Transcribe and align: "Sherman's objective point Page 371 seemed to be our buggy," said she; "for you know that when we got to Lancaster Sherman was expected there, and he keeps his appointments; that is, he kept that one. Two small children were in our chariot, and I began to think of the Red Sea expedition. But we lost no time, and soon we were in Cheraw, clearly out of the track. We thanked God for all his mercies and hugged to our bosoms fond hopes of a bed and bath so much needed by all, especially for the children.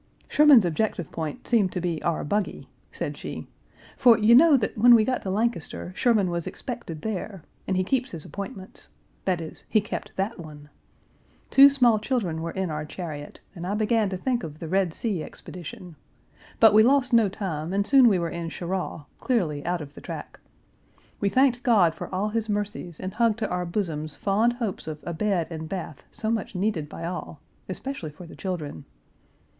"Sherman's 0.27 0.65
objective 0.65 1.11
point 1.11 1.43
Page 1.43 1.49
371 1.49 1.69
seemed 1.69 1.71
to 1.73 1.79
be 1.87 2.03
our 2.03 2.23
buggy," 2.23 2.67
said 2.91 3.15
she; 3.17 3.45
"for 3.95 4.17
you 4.17 4.33
know 4.33 4.57
that 4.57 4.75
when 4.75 4.95
we 4.95 5.05
got 5.05 5.21
to 5.21 5.29
Lancaster 5.29 5.93
Sherman 5.95 6.31
was 6.31 6.47
expected 6.47 7.03
there, 7.03 7.43
and 7.67 7.77
he 7.77 7.83
keeps 7.83 8.09
his 8.09 8.25
appointments; 8.25 8.89
that 9.25 9.39
is, 9.39 9.63
he 9.69 9.79
kept 9.79 10.15
that 10.15 10.39
one. 10.39 10.69
Two 11.51 11.69
small 11.69 11.99
children 11.99 12.41
were 12.41 12.49
in 12.49 12.71
our 12.71 12.83
chariot, 12.83 13.41
and 13.53 13.67
I 13.67 13.75
began 13.75 14.09
to 14.09 14.17
think 14.17 14.41
of 14.43 14.57
the 14.57 14.67
Red 14.67 14.91
Sea 14.91 15.21
expedition. 15.21 15.95
But 16.59 16.73
we 16.73 16.81
lost 16.81 17.13
no 17.13 17.29
time, 17.29 17.71
and 17.71 17.85
soon 17.85 18.07
we 18.07 18.17
were 18.17 18.31
in 18.31 18.49
Cheraw, 18.49 19.05
clearly 19.19 19.63
out 19.67 19.81
of 19.81 19.93
the 19.93 20.01
track. 20.01 20.39
We 21.19 21.29
thanked 21.29 21.61
God 21.61 21.93
for 21.93 22.07
all 22.11 22.29
his 22.29 22.49
mercies 22.49 22.99
and 22.99 23.13
hugged 23.13 23.37
to 23.37 23.49
our 23.49 23.67
bosoms 23.67 24.15
fond 24.15 24.53
hopes 24.53 24.87
of 24.87 24.97
a 25.03 25.13
bed 25.13 25.45
and 25.51 25.69
bath 25.69 26.01
so 26.11 26.31
much 26.31 26.55
needed 26.55 26.89
by 26.89 27.05
all, 27.05 27.39
especially 27.69 28.09
for 28.09 28.25
the 28.25 28.35
children. 28.35 28.85